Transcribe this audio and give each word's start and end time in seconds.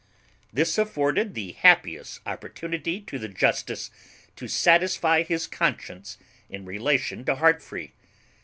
This 0.51 0.79
afforded 0.79 1.35
the 1.35 1.51
happiest 1.51 2.21
opportunity 2.25 3.01
to 3.01 3.19
the 3.19 3.27
justice 3.27 3.91
to 4.35 4.47
satisfy 4.47 5.21
his 5.21 5.45
conscience 5.45 6.17
in 6.49 6.65
relation 6.65 7.23
to 7.25 7.35
Heartfree. 7.35 7.91